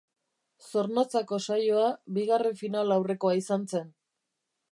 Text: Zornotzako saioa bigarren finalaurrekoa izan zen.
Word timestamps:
Zornotzako 0.69 1.39
saioa 1.49 1.91
bigarren 2.17 2.59
finalaurrekoa 2.63 3.37
izan 3.43 3.71
zen. 3.75 3.93